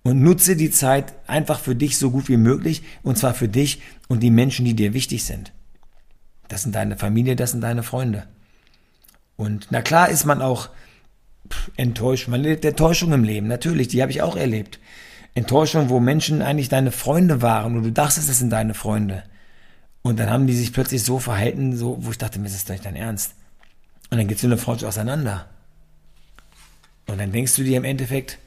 Und 0.05 0.23
nutze 0.23 0.55
die 0.55 0.71
Zeit 0.71 1.12
einfach 1.27 1.59
für 1.59 1.75
dich 1.75 1.99
so 1.99 2.12
gut 2.12 2.29
wie 2.29 2.37
möglich. 2.37 2.85
Und 3.03 3.19
zwar 3.19 3.35
für 3.35 3.49
dich 3.49 3.83
und 4.06 4.23
die 4.23 4.31
Menschen, 4.31 4.65
die 4.65 4.77
dir 4.77 4.95
wichtig 4.95 5.25
sind. 5.25 5.53
Das 6.47 6.62
sind 6.62 6.77
deine 6.77 6.97
Familie, 6.97 7.35
das 7.35 7.50
sind 7.50 7.62
deine 7.62 7.83
Freunde. 7.83 8.29
Und 9.35 9.67
na 9.71 9.83
klar 9.83 10.09
ist 10.09 10.25
man 10.25 10.41
auch 10.41 10.69
enttäuscht. 11.77 12.29
Man 12.29 12.43
lebt 12.43 12.65
Enttäuschung 12.65 13.12
im 13.12 13.25
Leben. 13.25 13.49
Natürlich, 13.49 13.89
die 13.89 14.03
habe 14.03 14.12
ich 14.12 14.23
auch 14.23 14.37
erlebt. 14.37 14.79
Enttäuschung, 15.35 15.89
wo 15.89 15.99
Menschen 15.99 16.43
eigentlich 16.43 16.69
deine 16.69 16.93
Freunde 16.93 17.43
waren 17.43 17.77
und 17.77 17.83
du 17.83 17.91
dachtest, 17.91 18.29
das 18.29 18.39
sind 18.39 18.50
deine 18.50 18.75
Freunde. 18.75 19.25
Und 20.08 20.19
dann 20.19 20.31
haben 20.31 20.46
die 20.46 20.56
sich 20.56 20.72
plötzlich 20.72 21.02
so 21.02 21.19
verhalten, 21.19 21.76
so, 21.76 21.99
wo 22.00 22.10
ich 22.10 22.16
dachte, 22.16 22.38
mir 22.38 22.46
ist 22.46 22.55
das 22.55 22.64
doch 22.64 22.72
nicht 22.72 22.87
dein 22.87 22.96
Ernst. 22.96 23.34
Und 24.08 24.16
dann 24.16 24.26
geht 24.26 24.38
so 24.38 24.46
eine 24.46 24.56
Freundschaft 24.56 24.88
auseinander. 24.88 25.44
Und 27.06 27.19
dann 27.19 27.31
denkst 27.31 27.56
du 27.56 27.62
dir 27.62 27.76
im 27.76 27.84
Endeffekt, 27.84 28.38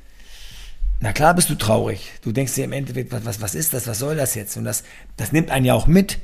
na 1.01 1.13
klar 1.13 1.35
bist 1.35 1.51
du 1.51 1.55
traurig. 1.55 2.13
Du 2.23 2.31
denkst 2.31 2.55
dir 2.55 2.63
im 2.63 2.71
Endeffekt, 2.71 3.11
was, 3.11 3.25
was, 3.25 3.41
was 3.41 3.53
ist 3.53 3.75
das, 3.75 3.85
was 3.85 3.99
soll 3.99 4.15
das 4.15 4.33
jetzt? 4.33 4.57
Und 4.57 4.63
das, 4.63 4.83
das 5.17 5.33
nimmt 5.33 5.51
einen 5.51 5.67
ja 5.67 5.75
auch 5.75 5.85
mit, 5.85 6.17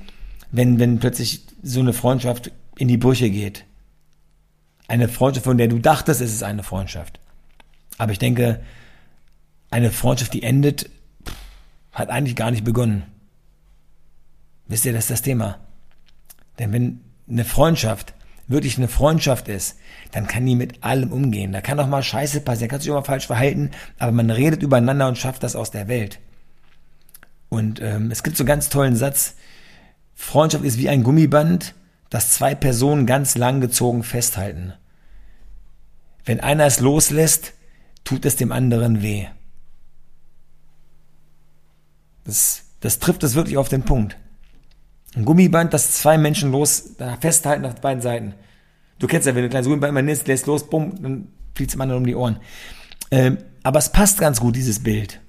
wenn, 0.49 0.79
wenn 0.79 0.97
plötzlich 0.97 1.43
so 1.61 1.81
eine 1.81 1.93
Freundschaft 1.93 2.51
in 2.75 2.87
die 2.87 2.97
Brüche 2.97 3.29
geht. 3.29 3.63
Eine 4.87 5.07
Freundschaft, 5.07 5.43
von 5.43 5.59
der 5.59 5.67
du 5.67 5.77
dachtest, 5.77 6.19
es 6.19 6.33
ist 6.33 6.41
eine 6.41 6.63
Freundschaft. 6.63 7.19
Aber 7.99 8.11
ich 8.11 8.17
denke, 8.17 8.59
eine 9.69 9.91
Freundschaft, 9.91 10.33
die 10.33 10.41
endet, 10.41 10.89
hat 11.91 12.09
eigentlich 12.09 12.35
gar 12.35 12.49
nicht 12.49 12.63
begonnen. 12.63 13.03
Wisst 14.67 14.85
ihr, 14.85 14.93
das 14.93 15.05
ist 15.05 15.11
das 15.11 15.21
Thema. 15.21 15.59
Denn 16.59 16.73
wenn 16.73 17.01
eine 17.29 17.45
Freundschaft 17.45 18.13
wirklich 18.47 18.77
eine 18.77 18.87
Freundschaft 18.87 19.47
ist, 19.47 19.77
dann 20.11 20.27
kann 20.27 20.45
die 20.45 20.55
mit 20.55 20.83
allem 20.83 21.11
umgehen. 21.11 21.51
Da 21.51 21.61
kann 21.61 21.79
auch 21.79 21.87
mal 21.87 22.03
Scheiße 22.03 22.41
passieren, 22.41 22.69
kann 22.69 22.79
sich 22.79 22.89
auch 22.91 22.95
mal 22.95 23.03
falsch 23.03 23.27
verhalten, 23.27 23.71
aber 23.99 24.11
man 24.11 24.29
redet 24.29 24.63
übereinander 24.63 25.07
und 25.07 25.17
schafft 25.17 25.43
das 25.43 25.55
aus 25.55 25.71
der 25.71 25.87
Welt. 25.87 26.19
Und 27.49 27.81
ähm, 27.81 28.09
es 28.11 28.23
gibt 28.23 28.37
so 28.37 28.43
einen 28.43 28.47
ganz 28.47 28.69
tollen 28.69 28.95
Satz, 28.95 29.35
Freundschaft 30.15 30.63
ist 30.63 30.77
wie 30.77 30.89
ein 30.89 31.03
Gummiband, 31.03 31.75
das 32.09 32.31
zwei 32.31 32.55
Personen 32.55 33.05
ganz 33.05 33.37
lang 33.37 33.61
gezogen 33.61 34.03
festhalten. 34.03 34.73
Wenn 36.25 36.39
einer 36.39 36.65
es 36.65 36.79
loslässt, 36.79 37.53
tut 38.03 38.25
es 38.25 38.35
dem 38.35 38.51
anderen 38.51 39.01
weh. 39.01 39.27
Das, 42.23 42.63
das 42.79 42.99
trifft 42.99 43.23
es 43.23 43.35
wirklich 43.35 43.57
auf 43.57 43.69
den 43.69 43.83
Punkt. 43.83 44.17
Ein 45.15 45.25
Gummiband, 45.25 45.73
das 45.73 45.91
zwei 45.91 46.17
Menschen 46.17 46.51
los 46.51 46.95
da 46.97 47.17
festhalten 47.17 47.65
auf 47.65 47.75
beiden 47.75 48.01
Seiten. 48.01 48.33
Du 48.99 49.07
kennst 49.07 49.27
ja, 49.27 49.35
wenn 49.35 49.41
du 49.41 49.47
ein 49.47 49.51
kleines 49.51 49.67
Gummiband 49.67 49.89
immer 49.91 50.01
nimmst, 50.01 50.27
lässt 50.27 50.47
los, 50.47 50.69
bumm, 50.69 51.01
dann 51.01 51.27
fliegt 51.55 51.71
es 51.71 51.75
dem 51.75 51.81
anderen 51.81 52.01
um 52.01 52.05
die 52.05 52.15
Ohren. 52.15 52.37
Ähm, 53.11 53.37
aber 53.63 53.79
es 53.79 53.91
passt 53.91 54.19
ganz 54.19 54.39
gut, 54.39 54.55
dieses 54.55 54.83
Bild. 54.83 55.19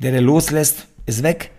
Der, 0.00 0.12
der 0.12 0.20
loslässt, 0.20 0.86
ist 1.06 1.22
weg. 1.22 1.50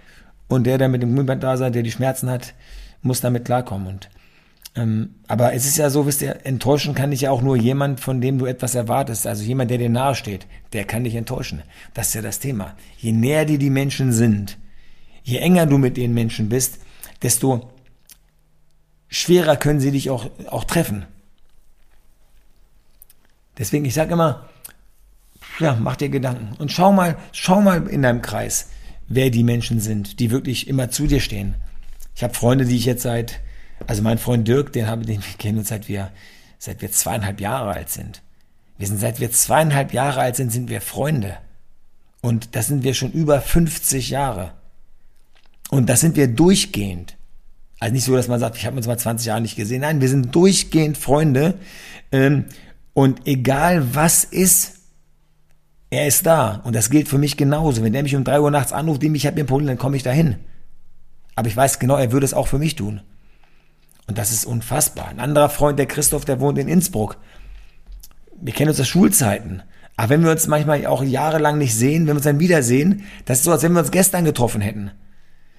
Und 0.48 0.66
der, 0.66 0.78
der 0.78 0.90
mit 0.90 1.02
dem 1.02 1.10
Gummiband 1.16 1.44
da 1.44 1.58
sei, 1.58 1.70
der 1.70 1.84
die 1.84 1.92
Schmerzen 1.92 2.30
hat, 2.30 2.54
muss 3.02 3.22
damit 3.22 3.46
klarkommen. 3.46 3.88
Und, 3.88 4.10
ähm, 4.76 5.16
aber 5.28 5.54
es 5.54 5.66
ist 5.66 5.78
ja 5.78 5.90
so, 5.90 6.06
wisst 6.06 6.22
ihr, 6.22 6.46
enttäuschen 6.46 6.94
kann 6.94 7.12
dich 7.12 7.22
ja 7.22 7.32
auch 7.32 7.42
nur 7.42 7.56
jemand, 7.56 8.00
von 8.00 8.22
dem 8.22 8.38
du 8.38 8.46
etwas 8.46 8.76
erwartest. 8.76 9.28
Also 9.28 9.44
jemand, 9.44 9.72
der 9.72 9.78
dir 9.78 9.90
nahe 9.90 10.16
steht, 10.16 10.48
der 10.74 10.86
kann 10.86 11.04
dich 11.04 11.16
enttäuschen. 11.16 11.62
Das 11.94 12.10
ist 12.10 12.14
ja 12.16 12.22
das 12.22 12.40
Thema. 12.40 12.76
Je 12.98 13.12
näher 13.12 13.46
dir 13.46 13.58
die 13.58 13.70
Menschen 13.70 14.12
sind, 14.12 14.58
je 15.24 15.38
enger 15.38 15.66
du 15.66 15.78
mit 15.78 15.98
den 15.98 16.14
Menschen 16.14 16.50
bist, 16.50 16.80
desto 17.22 17.72
schwerer 19.10 19.58
können 19.58 19.80
sie 19.80 19.92
dich 19.92 20.10
auch, 20.10 20.30
auch 20.48 20.64
treffen. 20.64 21.06
Deswegen, 23.58 23.86
ich 23.86 23.94
sage 23.94 24.14
immer, 24.14 24.50
ja, 25.60 25.78
mach 25.80 25.96
dir 25.96 26.10
Gedanken 26.10 26.56
und 26.58 26.72
schau 26.72 26.92
mal, 26.92 27.18
schau 27.32 27.62
mal 27.62 27.88
in 27.88 28.02
deinem 28.02 28.22
Kreis, 28.22 28.70
wer 29.08 29.30
die 29.30 29.44
Menschen 29.44 29.80
sind, 29.80 30.20
die 30.20 30.32
wirklich 30.32 30.68
immer 30.68 30.90
zu 30.90 31.06
dir 31.06 31.20
stehen. 31.20 31.56
Ich 32.16 32.24
habe 32.24 32.34
Freunde, 32.34 32.66
die 32.66 32.78
ich 32.78 32.86
jetzt 32.86 33.04
seit, 33.04 33.42
also 33.88 34.02
mein 34.02 34.18
Freund 34.18 34.48
Dirk, 34.48 34.74
den 34.74 34.88
habe, 34.88 35.06
den 35.06 35.22
kennen 35.38 35.60
uns 35.60 35.70
seit 35.70 35.88
wir, 35.88 36.12
seit 36.58 36.82
wir 36.82 36.92
zweieinhalb 36.92 37.42
Jahre 37.42 37.72
alt 37.72 37.90
sind. 37.90 38.22
Wir 38.78 38.88
sind 38.88 39.00
seit 39.00 39.20
wir 39.20 39.32
zweieinhalb 39.32 39.94
Jahre 39.94 40.22
alt 40.22 40.36
sind, 40.36 40.52
sind 40.52 40.70
wir 40.70 40.82
Freunde. 40.82 41.38
Und 42.22 42.56
das 42.56 42.68
sind 42.68 42.84
wir 42.84 42.94
schon 42.94 43.12
über 43.12 43.42
50 43.42 44.10
Jahre. 44.10 44.54
Und 45.72 45.90
das 45.90 46.02
sind 46.02 46.18
wir 46.18 46.28
durchgehend. 46.28 47.16
Also 47.80 47.94
nicht 47.94 48.04
so, 48.04 48.16
dass 48.16 48.28
man 48.28 48.40
sagt, 48.40 48.58
ich 48.58 48.66
habe 48.66 48.76
uns 48.76 48.88
mal 48.88 49.00
20 49.00 49.26
Jahre 49.26 49.42
nicht 49.42 49.56
gesehen. 49.56 49.82
Nein, 49.82 50.02
wir 50.02 50.10
sind 50.10 50.36
durchgehend 50.36 50.98
Freunde. 50.98 51.56
Ähm, 52.12 52.46
und 52.94 53.26
egal 53.26 53.96
was 53.96 54.26
ist, 54.26 54.74
er 55.90 56.08
ist 56.08 56.26
da. 56.26 56.62
Und 56.66 56.76
das 56.76 56.90
gilt 56.90 57.08
für 57.08 57.18
mich 57.18 57.38
genauso. 57.38 57.84
Wenn 57.84 57.94
der 57.94 58.04
mich 58.04 58.16
um 58.16 58.26
drei 58.26 58.42
Uhr 58.42 58.52
nachts 58.52 58.74
anruft, 58.74 59.02
dem 59.02 59.16
ich 59.16 59.26
habe 59.26 59.36
mir 59.36 59.44
ein 59.44 59.48
Problem, 59.48 59.68
dann 59.68 59.78
komme 59.78 59.96
ich 59.96 60.04
dahin. 60.04 60.36
Aber 61.36 61.48
ich 61.48 61.56
weiß 61.56 61.80
genau, 61.80 61.96
er 61.96 62.12
würde 62.12 62.26
es 62.26 62.34
auch 62.34 62.48
für 62.48 62.60
mich 62.60 62.76
tun. 62.76 63.00
Und 64.08 64.18
das 64.18 64.34
ist 64.34 64.44
unfassbar. 64.44 65.08
Ein 65.08 65.22
anderer 65.22 65.50
Freund, 65.50 65.80
der 65.80 65.86
Christoph, 65.86 66.26
der 66.26 66.42
wohnt 66.42 66.58
in 66.58 66.68
Innsbruck. 66.68 67.18
Wir 68.42 68.54
kennen 68.54 68.70
uns 68.70 68.80
aus 68.80 68.90
Schulzeiten. 68.90 69.64
Aber 69.96 70.10
wenn 70.10 70.24
wir 70.24 70.32
uns 70.32 70.48
manchmal 70.48 70.86
auch 70.86 71.02
jahrelang 71.02 71.58
nicht 71.58 71.76
sehen, 71.76 72.02
wenn 72.02 72.08
wir 72.08 72.16
uns 72.16 72.26
dann 72.26 72.42
wiedersehen, 72.42 73.06
das 73.24 73.40
ist 73.40 73.46
so, 73.46 73.54
als 73.54 73.64
wenn 73.64 73.72
wir 73.72 73.80
uns 73.80 73.92
gestern 73.92 74.26
getroffen 74.26 74.60
hätten. 74.60 74.92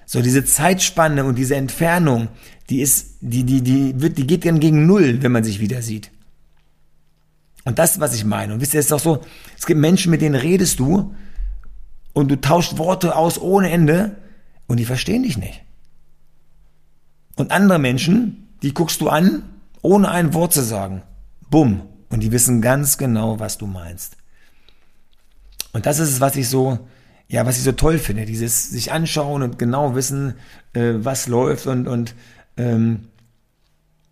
So 0.05 0.21
diese 0.21 0.45
Zeitspanne 0.45 1.23
und 1.23 1.37
diese 1.37 1.55
Entfernung, 1.55 2.27
die 2.69 2.81
ist, 2.81 3.17
die, 3.21 3.43
die, 3.43 3.61
die 3.61 4.01
wird, 4.01 4.17
die 4.17 4.27
geht 4.27 4.45
dann 4.45 4.59
gegen 4.59 4.85
Null, 4.85 5.21
wenn 5.21 5.31
man 5.31 5.43
sich 5.43 5.59
wieder 5.59 5.81
sieht. 5.81 6.11
Und 7.65 7.79
das, 7.79 7.99
was 7.99 8.13
ich 8.13 8.25
meine. 8.25 8.53
Und 8.53 8.61
wisst 8.61 8.73
ihr, 8.73 8.79
es 8.79 8.87
ist 8.87 8.91
auch 8.91 8.99
so, 8.99 9.21
es 9.57 9.65
gibt 9.65 9.79
Menschen, 9.79 10.11
mit 10.11 10.21
denen 10.21 10.35
redest 10.35 10.79
du 10.79 11.15
und 12.13 12.29
du 12.29 12.39
tauscht 12.39 12.77
Worte 12.77 13.15
aus 13.15 13.39
ohne 13.39 13.71
Ende 13.71 14.17
und 14.67 14.77
die 14.77 14.85
verstehen 14.85 15.23
dich 15.23 15.37
nicht. 15.37 15.61
Und 17.35 17.51
andere 17.51 17.79
Menschen, 17.79 18.49
die 18.61 18.73
guckst 18.73 19.01
du 19.01 19.09
an, 19.09 19.43
ohne 19.81 20.09
ein 20.09 20.33
Wort 20.33 20.53
zu 20.53 20.61
sagen. 20.61 21.03
Bumm. 21.49 21.81
Und 22.09 22.21
die 22.21 22.31
wissen 22.31 22.61
ganz 22.61 22.97
genau, 22.97 23.39
was 23.39 23.57
du 23.57 23.65
meinst. 23.65 24.17
Und 25.71 25.87
das 25.87 25.97
ist 25.97 26.09
es, 26.09 26.21
was 26.21 26.35
ich 26.35 26.47
so, 26.47 26.77
ja, 27.33 27.47
was 27.47 27.57
ich 27.57 27.63
so 27.63 27.71
toll 27.71 27.97
finde, 27.97 28.25
dieses 28.25 28.69
sich 28.69 28.91
anschauen 28.91 29.41
und 29.41 29.57
genau 29.57 29.95
wissen, 29.95 30.35
äh, 30.73 30.93
was 30.97 31.25
läuft 31.25 31.65
und, 31.65 31.87
und 31.87 32.13
ähm, 32.57 33.07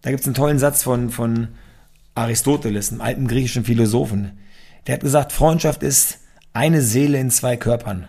da 0.02 0.10
gibt 0.10 0.22
es 0.22 0.28
einen 0.28 0.34
tollen 0.34 0.58
Satz 0.58 0.82
von, 0.82 1.12
von 1.12 1.50
Aristoteles, 2.16 2.90
einem 2.90 3.02
alten 3.02 3.28
griechischen 3.28 3.64
Philosophen. 3.64 4.40
Der 4.88 4.96
hat 4.96 5.02
gesagt, 5.02 5.34
Freundschaft 5.34 5.84
ist 5.84 6.18
eine 6.54 6.82
Seele 6.82 7.20
in 7.20 7.30
zwei 7.30 7.58
Körpern. 7.58 8.08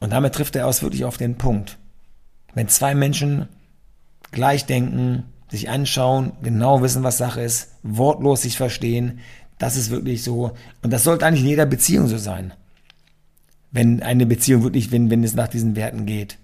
Und 0.00 0.10
damit 0.10 0.34
trifft 0.34 0.56
er 0.56 0.66
aus 0.66 0.82
wirklich 0.82 1.04
auf 1.04 1.16
den 1.16 1.38
Punkt. 1.38 1.78
Wenn 2.54 2.66
zwei 2.66 2.96
Menschen 2.96 3.46
gleich 4.32 4.66
denken, 4.66 5.22
sich 5.48 5.70
anschauen, 5.70 6.32
genau 6.42 6.82
wissen, 6.82 7.04
was 7.04 7.18
Sache 7.18 7.40
ist, 7.40 7.68
wortlos 7.84 8.42
sich 8.42 8.56
verstehen, 8.56 9.20
das 9.58 9.76
ist 9.76 9.90
wirklich 9.90 10.24
so. 10.24 10.56
Und 10.82 10.92
das 10.92 11.04
sollte 11.04 11.24
eigentlich 11.24 11.42
in 11.42 11.50
jeder 11.50 11.66
Beziehung 11.66 12.08
so 12.08 12.18
sein 12.18 12.52
wenn 13.72 14.02
eine 14.02 14.26
Beziehung 14.26 14.62
wirklich, 14.62 14.90
wenn, 14.90 15.10
wenn 15.10 15.24
es 15.24 15.34
nach 15.34 15.48
diesen 15.48 15.76
Werten 15.76 16.06
geht. 16.06 16.38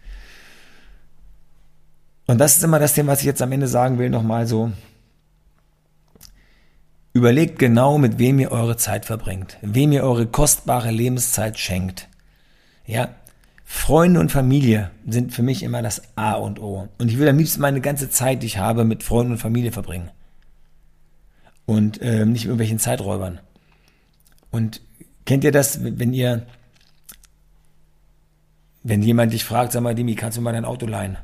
Und 2.27 2.39
das 2.39 2.57
ist 2.57 2.65
immer 2.65 2.79
das 2.79 2.95
Thema, 2.95 3.13
was 3.13 3.21
ich 3.21 3.27
jetzt 3.27 3.43
am 3.43 3.53
Ende 3.53 3.69
sagen 3.69 3.99
will, 3.99 4.11
nochmal 4.11 4.47
so. 4.47 4.73
Überlegt 7.13 7.59
genau, 7.59 7.99
mit 7.99 8.19
wem 8.19 8.39
ihr 8.39 8.53
eure 8.53 8.77
Zeit 8.77 9.07
verbringt, 9.07 9.57
wem 9.63 9.93
ihr 9.93 10.03
eure 10.03 10.27
kostbare 10.27 10.91
Lebenszeit 10.91 11.59
schenkt. 11.59 12.09
Ja, 12.85 13.15
Freunde 13.65 14.21
und 14.21 14.31
Familie 14.31 14.91
sind 15.09 15.33
für 15.33 15.43
mich 15.43 15.63
immer 15.63 15.83
das 15.83 16.03
A 16.15 16.35
und 16.35 16.61
O. 16.61 16.89
Und 16.99 17.11
ich 17.11 17.19
will 17.19 17.29
am 17.29 17.39
liebsten 17.39 17.61
meine 17.61 17.81
ganze 17.81 18.11
Zeit, 18.11 18.43
die 18.43 18.47
ich 18.47 18.59
habe, 18.59 18.85
mit 18.85 19.03
Freunden 19.03 19.33
und 19.33 19.39
Familie 19.39 19.73
verbringen. 19.73 20.11
Und 21.65 22.01
äh, 22.01 22.25
nicht 22.27 22.43
mit 22.43 22.45
irgendwelchen 22.45 22.79
Zeiträubern. 22.79 23.41
Und 24.51 24.81
kennt 25.25 25.43
ihr 25.43 25.53
das, 25.53 25.83
wenn 25.83 26.13
ihr 26.13 26.47
wenn 28.89 29.03
jemand 29.03 29.33
dich 29.33 29.45
fragt, 29.45 29.73
sag 29.73 29.83
mal, 29.83 29.97
Dimi, 29.97 30.15
kannst 30.15 30.39
du 30.39 30.43
mal 30.43 30.53
dein 30.53 30.65
Auto 30.65 30.87
leihen? 30.87 31.17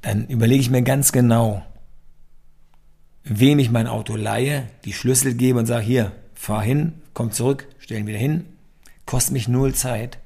Dann 0.00 0.26
überlege 0.26 0.62
ich 0.62 0.70
mir 0.70 0.80
ganz 0.80 1.12
genau, 1.12 1.62
wem 3.24 3.58
ich 3.58 3.70
mein 3.70 3.86
Auto 3.86 4.16
leihe, 4.16 4.66
die 4.86 4.94
Schlüssel 4.94 5.34
gebe 5.34 5.58
und 5.58 5.66
sage, 5.66 5.84
hier, 5.84 6.12
fahr 6.34 6.62
hin, 6.62 6.94
komm 7.12 7.30
zurück, 7.30 7.68
stellen 7.78 8.06
wieder 8.06 8.18
hin, 8.18 8.46
kostet 9.04 9.34
mich 9.34 9.48
null 9.48 9.74
Zeit. 9.74 10.18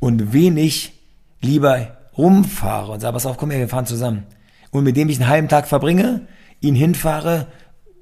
Und 0.00 0.32
wen 0.32 0.56
ich 0.56 0.92
lieber 1.40 1.96
rumfahre 2.18 2.90
und 2.90 3.00
sage, 3.00 3.12
pass 3.12 3.26
auf, 3.26 3.36
komm 3.36 3.52
her, 3.52 3.60
wir 3.60 3.68
fahren 3.68 3.86
zusammen. 3.86 4.26
Und 4.72 4.82
mit 4.82 4.96
dem 4.96 5.08
ich 5.08 5.20
einen 5.20 5.28
halben 5.28 5.48
Tag 5.48 5.68
verbringe, 5.68 6.26
ihn 6.60 6.74
hinfahre, 6.74 7.46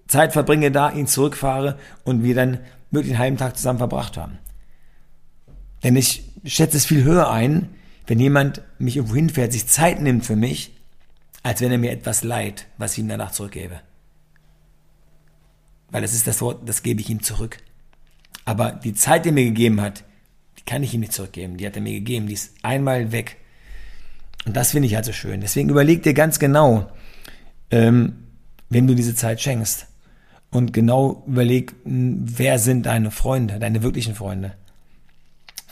Zeit 0.06 0.32
verbringe 0.32 0.70
da, 0.70 0.90
ihn 0.90 1.06
zurückfahre 1.06 1.76
und 2.04 2.24
wir 2.24 2.34
dann 2.34 2.60
wirklich 2.90 3.12
einen 3.12 3.22
halben 3.22 3.36
Tag 3.36 3.58
zusammen 3.58 3.78
verbracht 3.78 4.16
haben. 4.16 4.38
Denn 5.82 5.96
ich 5.96 6.24
schätze 6.44 6.76
es 6.76 6.86
viel 6.86 7.04
höher 7.04 7.30
ein, 7.30 7.68
wenn 8.06 8.20
jemand 8.20 8.62
mich 8.78 8.96
irgendwo 8.96 9.14
hinfährt, 9.14 9.52
sich 9.52 9.66
Zeit 9.66 10.00
nimmt 10.00 10.24
für 10.24 10.36
mich, 10.36 10.72
als 11.42 11.60
wenn 11.60 11.72
er 11.72 11.78
mir 11.78 11.90
etwas 11.90 12.22
leiht, 12.22 12.66
was 12.78 12.92
ich 12.92 12.98
ihm 13.00 13.08
danach 13.08 13.32
zurückgebe. 13.32 13.80
Weil 15.90 16.02
das 16.02 16.14
ist 16.14 16.26
das 16.26 16.40
Wort, 16.40 16.68
das 16.68 16.82
gebe 16.82 17.00
ich 17.00 17.10
ihm 17.10 17.22
zurück. 17.22 17.58
Aber 18.44 18.72
die 18.72 18.94
Zeit, 18.94 19.24
die 19.24 19.28
er 19.28 19.34
mir 19.34 19.44
gegeben 19.44 19.80
hat, 19.80 20.04
die 20.58 20.64
kann 20.64 20.82
ich 20.82 20.94
ihm 20.94 21.00
nicht 21.00 21.12
zurückgeben. 21.12 21.56
Die 21.56 21.66
hat 21.66 21.76
er 21.76 21.82
mir 21.82 21.92
gegeben. 21.92 22.26
Die 22.26 22.34
ist 22.34 22.54
einmal 22.62 23.12
weg. 23.12 23.36
Und 24.46 24.56
das 24.56 24.72
finde 24.72 24.86
ich 24.86 24.94
halt 24.94 25.04
so 25.04 25.12
schön. 25.12 25.40
Deswegen 25.40 25.68
überleg 25.68 26.02
dir 26.02 26.14
ganz 26.14 26.38
genau, 26.38 26.90
ähm, 27.70 28.24
wem 28.70 28.86
du 28.86 28.94
diese 28.94 29.14
Zeit 29.14 29.40
schenkst. 29.40 29.86
Und 30.50 30.72
genau 30.72 31.24
überleg, 31.26 31.74
wer 31.84 32.58
sind 32.58 32.86
deine 32.86 33.10
Freunde, 33.10 33.58
deine 33.58 33.82
wirklichen 33.82 34.14
Freunde. 34.14 34.54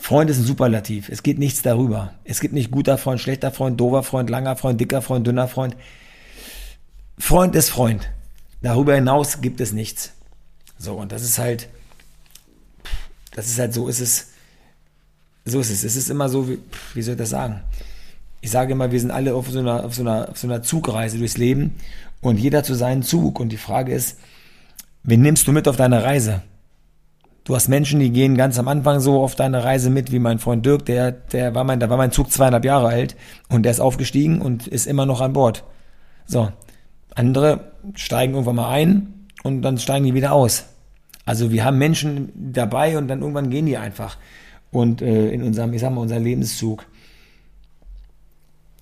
Freund 0.00 0.30
ist 0.30 0.38
ein 0.38 0.44
Superlativ. 0.44 1.10
Es 1.10 1.22
geht 1.22 1.38
nichts 1.38 1.60
darüber. 1.60 2.14
Es 2.24 2.40
gibt 2.40 2.54
nicht 2.54 2.70
guter 2.70 2.96
Freund, 2.96 3.20
schlechter 3.20 3.52
Freund, 3.52 3.78
dover 3.78 4.02
Freund, 4.02 4.30
langer 4.30 4.56
Freund, 4.56 4.80
dicker 4.80 5.02
Freund, 5.02 5.26
dünner 5.26 5.46
Freund. 5.46 5.76
Freund 7.18 7.54
ist 7.54 7.68
Freund. 7.68 8.10
Darüber 8.62 8.94
hinaus 8.94 9.42
gibt 9.42 9.60
es 9.60 9.72
nichts. 9.72 10.12
So, 10.78 10.94
und 10.94 11.12
das 11.12 11.22
ist 11.22 11.38
halt, 11.38 11.68
das 13.34 13.48
ist 13.48 13.58
halt 13.58 13.74
so, 13.74 13.88
ist 13.88 14.00
es, 14.00 14.28
so 15.44 15.60
ist 15.60 15.70
es. 15.70 15.84
Es 15.84 15.96
ist 15.96 16.08
immer 16.08 16.30
so, 16.30 16.48
wie, 16.48 16.58
wie 16.94 17.02
soll 17.02 17.14
ich 17.14 17.18
das 17.18 17.30
sagen? 17.30 17.60
Ich 18.40 18.50
sage 18.50 18.72
immer, 18.72 18.90
wir 18.90 19.00
sind 19.00 19.10
alle 19.10 19.34
auf 19.34 19.50
so 19.50 19.58
einer, 19.58 19.84
auf 19.84 19.94
so 19.94 20.00
einer, 20.00 20.30
auf 20.30 20.38
so 20.38 20.46
einer 20.46 20.62
Zugreise 20.62 21.18
durchs 21.18 21.36
Leben 21.36 21.76
und 22.22 22.38
jeder 22.38 22.64
zu 22.64 22.74
seinem 22.74 23.02
Zug. 23.02 23.38
Und 23.38 23.50
die 23.50 23.58
Frage 23.58 23.92
ist, 23.92 24.18
wen 25.02 25.20
nimmst 25.20 25.46
du 25.46 25.52
mit 25.52 25.68
auf 25.68 25.76
deine 25.76 26.02
Reise? 26.02 26.42
Du 27.50 27.56
hast 27.56 27.66
Menschen, 27.66 27.98
die 27.98 28.12
gehen 28.12 28.36
ganz 28.36 28.60
am 28.60 28.68
Anfang 28.68 29.00
so 29.00 29.20
auf 29.20 29.34
deine 29.34 29.64
Reise 29.64 29.90
mit, 29.90 30.12
wie 30.12 30.20
mein 30.20 30.38
Freund 30.38 30.64
Dirk, 30.64 30.84
der, 30.84 31.10
der 31.10 31.52
war 31.52 31.64
mein, 31.64 31.80
da 31.80 31.90
war 31.90 31.96
mein 31.96 32.12
Zug 32.12 32.30
zweieinhalb 32.30 32.64
Jahre 32.64 32.86
alt 32.86 33.16
und 33.48 33.64
der 33.64 33.72
ist 33.72 33.80
aufgestiegen 33.80 34.40
und 34.40 34.68
ist 34.68 34.86
immer 34.86 35.04
noch 35.04 35.20
an 35.20 35.32
Bord. 35.32 35.64
So. 36.26 36.52
Andere 37.16 37.72
steigen 37.96 38.34
irgendwann 38.34 38.54
mal 38.54 38.70
ein 38.70 39.26
und 39.42 39.62
dann 39.62 39.78
steigen 39.78 40.04
die 40.04 40.14
wieder 40.14 40.30
aus. 40.30 40.66
Also 41.26 41.50
wir 41.50 41.64
haben 41.64 41.76
Menschen 41.76 42.30
dabei 42.36 42.96
und 42.96 43.08
dann 43.08 43.18
irgendwann 43.18 43.50
gehen 43.50 43.66
die 43.66 43.78
einfach. 43.78 44.16
Und 44.70 45.02
äh, 45.02 45.30
in 45.30 45.42
unserem, 45.42 45.72
ich 45.72 45.80
sag 45.80 45.92
mal, 45.92 46.02
unser 46.02 46.20
Lebenszug. 46.20 46.86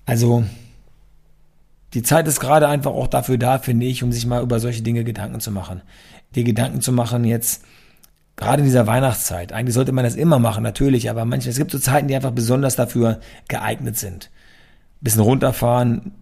Also 0.05 0.43
die 1.95 2.03
Zeit 2.03 2.27
ist 2.27 2.39
gerade 2.39 2.67
einfach 2.67 2.91
auch 2.91 3.07
dafür 3.07 3.39
da, 3.39 3.57
finde 3.57 3.87
ich, 3.87 4.03
um 4.03 4.11
sich 4.11 4.27
mal 4.27 4.43
über 4.43 4.59
solche 4.59 4.83
Dinge 4.83 5.03
Gedanken 5.03 5.39
zu 5.39 5.49
machen. 5.49 5.81
Die 6.35 6.43
Gedanken 6.43 6.81
zu 6.81 6.91
machen 6.91 7.25
jetzt, 7.25 7.63
Gerade 8.39 8.61
in 8.61 8.65
dieser 8.67 8.87
Weihnachtszeit. 8.87 9.51
Eigentlich 9.51 9.75
sollte 9.75 9.91
man 9.91 10.05
das 10.05 10.15
immer 10.15 10.39
machen, 10.39 10.63
natürlich, 10.63 11.09
aber 11.09 11.25
manchmal, 11.25 11.51
es 11.51 11.57
gibt 11.57 11.71
so 11.71 11.77
Zeiten, 11.77 12.07
die 12.07 12.15
einfach 12.15 12.31
besonders 12.31 12.77
dafür 12.77 13.19
geeignet 13.49 13.97
sind. 13.97 14.29
Ein 15.01 15.03
bisschen 15.03 15.21
runterfahren, 15.23 16.13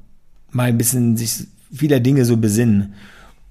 mal 0.50 0.64
ein 0.64 0.80
bisschen 0.80 1.16
sich 1.16 1.46
vieler 1.72 2.00
Dinge 2.00 2.26
so 2.26 2.38
besinnen. 2.38 2.96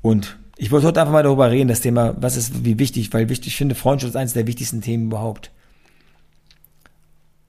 Und 0.03 0.37
ich 0.57 0.73
wollte 0.73 0.89
heute 0.89 1.01
einfach 1.01 1.13
mal 1.13 1.23
darüber 1.23 1.49
reden, 1.49 1.69
das 1.69 1.81
Thema, 1.81 2.17
was 2.21 2.37
ist 2.37 2.65
wie 2.65 2.81
wichtig, 2.81 3.15
weil 3.15 3.29
wichtig, 3.29 3.53
ich 3.53 3.57
finde, 3.57 3.77
Freundschaft 3.77 4.11
ist 4.11 4.17
eines 4.17 4.33
der 4.33 4.49
wichtigsten 4.49 4.81
Themen 4.81 5.07
überhaupt. 5.07 5.53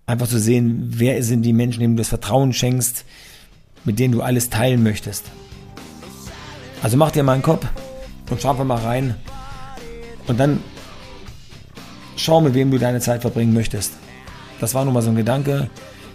Einfach 0.06 0.28
zu 0.28 0.40
sehen, 0.40 0.84
wer 0.98 1.24
sind 1.24 1.42
die 1.42 1.52
Menschen, 1.52 1.80
denen 1.80 1.96
du 1.96 2.02
das 2.02 2.10
Vertrauen 2.10 2.54
schenkst, 2.54 3.06
mit 3.86 3.98
denen 3.98 4.12
du 4.12 4.22
alles 4.22 4.52
teilen 4.52 4.84
möchtest. 4.84 5.24
Also 6.84 6.96
mach 6.96 7.10
dir 7.10 7.24
mal 7.24 7.34
einen 7.34 7.42
Kopf 7.42 7.66
und 8.30 8.40
schau 8.40 8.52
einfach 8.52 8.66
mal 8.66 8.78
rein. 8.78 9.16
Und 10.28 10.40
dann 10.40 10.60
schau, 12.18 12.42
mit 12.42 12.54
wem 12.54 12.70
du 12.72 12.78
deine 12.78 13.00
Zeit 13.00 13.22
verbringen 13.22 13.54
möchtest. 13.54 13.94
Das 14.60 14.74
war 14.74 14.84
nun 14.84 14.94
mal 14.94 15.02
so 15.02 15.10
ein 15.10 15.16
Gedanke. 15.16 15.70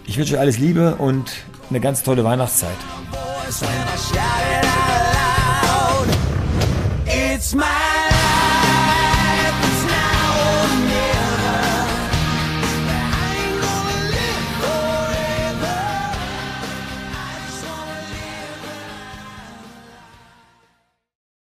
Ich 0.05 0.17
wünsche 0.17 0.35
euch 0.35 0.39
alles 0.39 0.59
Liebe 0.59 0.95
und 0.95 1.31
eine 1.69 1.79
ganz 1.79 2.03
tolle 2.03 2.23
Weihnachtszeit. 2.23 2.69